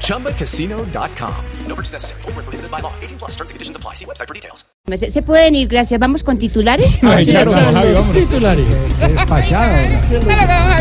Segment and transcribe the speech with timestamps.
[0.00, 1.34] ChumbaCasino.com.
[1.66, 2.22] No purchase necessary.
[2.22, 2.92] Void where prohibited by law.
[3.02, 3.94] 18 plus terms and conditions apply.
[3.94, 4.64] See website for details.
[4.96, 5.98] ¿Se, se pueden ir, gracias.
[5.98, 7.02] ¿Vamos con titulares?
[7.02, 8.14] Ay, claro, Javi, vamos.
[8.14, 8.98] titulares.
[8.98, 9.88] Despachado.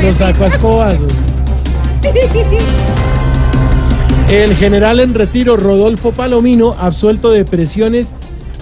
[0.02, 1.14] Los saco a escobazos.
[4.30, 8.14] El general en retiro Rodolfo Palomino, absuelto de presiones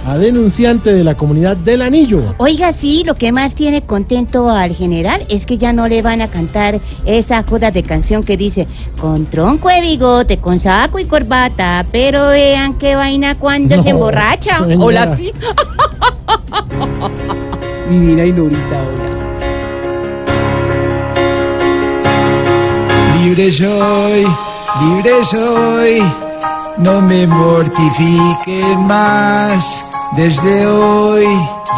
[0.05, 2.33] a denunciante de la comunidad del Anillo.
[2.39, 6.21] Oiga, sí, lo que más tiene contento al general es que ya no le van
[6.21, 8.67] a cantar esa joda de canción que dice
[8.99, 13.89] con tronco de bigote, con saco y corbata, pero vean qué vaina cuando No, se
[13.89, 14.57] emborracha.
[14.59, 14.83] señora.
[14.83, 15.31] Hola, sí.
[17.89, 19.11] Divina y Norita, hola.
[23.23, 24.26] Libre soy,
[24.81, 26.01] libre soy,
[26.77, 29.90] no me mortifiquen más.
[30.15, 31.26] Desde hoy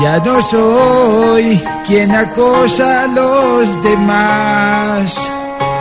[0.02, 5.16] ya no soy quien acosa a los demás.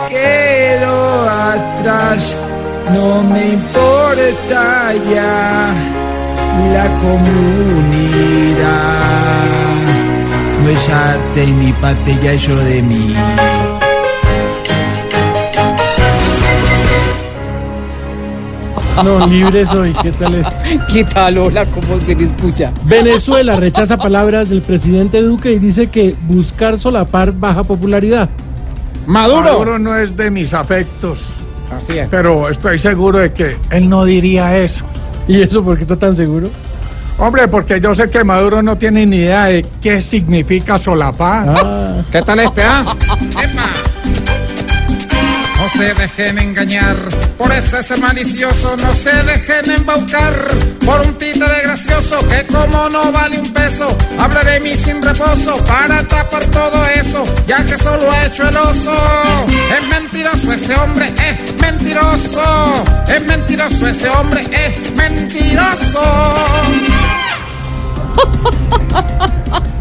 [0.07, 2.37] Quedo atrás,
[2.93, 5.73] no me importa ya
[6.73, 7.33] la comunidad.
[10.61, 13.15] No es arte ni parte ya eso de mí.
[19.01, 19.91] No, libre soy.
[20.01, 20.47] ¿Qué tal es?
[20.91, 21.37] ¿Qué tal?
[21.39, 22.71] Hola, ¿cómo se le escucha?
[22.85, 28.29] Venezuela rechaza palabras del presidente Duque y dice que buscar solapar baja popularidad.
[29.07, 29.41] Maduro.
[29.43, 31.31] Maduro no es de mis afectos,
[31.75, 32.07] Así es.
[32.09, 34.85] pero estoy seguro de que él no diría eso.
[35.27, 36.49] ¿Y eso por qué está tan seguro?
[37.17, 41.47] Hombre, porque yo sé que Maduro no tiene ni idea de qué significa solapar.
[41.49, 42.85] Ah, ¿Qué tal este, ah?
[45.83, 46.95] Se dejen engañar
[47.37, 50.33] por ese ser malicioso, no se dejen embaucar
[50.85, 55.61] por un títere gracioso que como no vale un peso, habla de mí sin reposo
[55.65, 58.95] para tapar todo eso, ya que solo ha hecho el oso.
[59.77, 67.12] Es mentiroso ese hombre, es mentiroso, es mentiroso ese hombre, es mentiroso.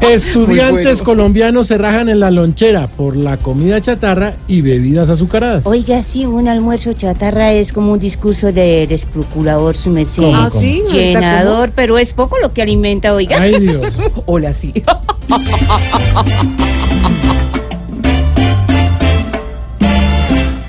[0.01, 1.05] Estudiantes bueno.
[1.05, 5.65] colombianos se rajan en la lonchera por la comida chatarra y bebidas azucaradas.
[5.67, 10.23] Oiga, sí, un almuerzo chatarra es como un discurso de desprocurador, su merced.
[10.23, 10.61] ¿Cómo, Ah, cómo?
[10.61, 10.83] sí?
[10.91, 13.41] Llenador, pero es poco lo que alimenta, oiga.
[13.41, 13.81] Ay, Dios.
[14.27, 14.73] Hola, sí.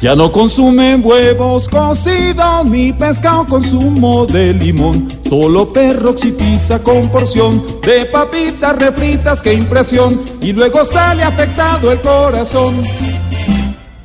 [0.04, 5.08] Ya no consumen huevos cocidos ni pescado con zumo de limón.
[5.24, 10.22] Solo pizza con porción de papitas refritas, qué impresión.
[10.42, 12.82] Y luego sale afectado el corazón.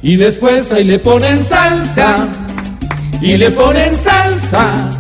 [0.00, 2.28] Y después ahí le ponen salsa.
[3.20, 4.91] Y le ponen salsa.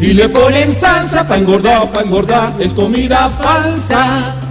[0.00, 2.54] Y le ponen salsa pa' engordar, pa' engordar.
[2.58, 4.45] Es comida falsa.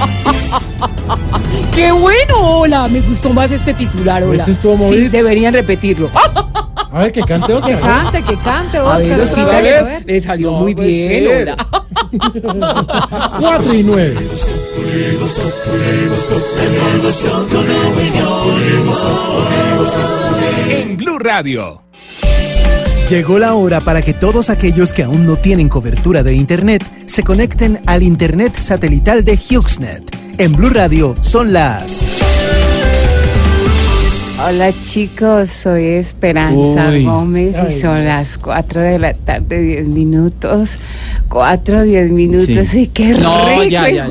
[1.74, 2.60] ¡Qué bueno!
[2.60, 4.42] Hola, me gustó más este titular, hola.
[4.42, 6.10] Ese estuvo Sí, deberían repetirlo.
[6.92, 7.52] A ver, que cante.
[7.80, 9.18] Cante, que cante, A ver, Oscar.
[9.18, 10.06] los otra titulares vez, a ver.
[10.06, 11.42] le salió No muy bien, ser.
[11.42, 11.56] hola.
[13.40, 14.16] 4 y 9.
[20.70, 21.82] En Blue Radio.
[23.10, 27.24] Llegó la hora para que todos aquellos que aún no tienen cobertura de Internet se
[27.24, 30.16] conecten al Internet satelital de HughesNet.
[30.38, 32.06] En Blue Radio son las...
[34.46, 37.04] Hola chicos, soy Esperanza Uy.
[37.04, 40.78] Gómez y son las 4 de la tarde, 10 minutos.
[41.28, 42.78] 4, 10 minutos Sí.
[42.82, 44.08] y qué No, rico ya, ya,